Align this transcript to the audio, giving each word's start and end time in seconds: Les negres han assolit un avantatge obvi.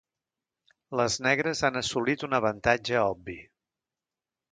Les 0.99 1.17
negres 1.27 1.61
han 1.69 1.77
assolit 1.81 2.25
un 2.29 2.33
avantatge 2.39 2.97
obvi. 3.13 3.37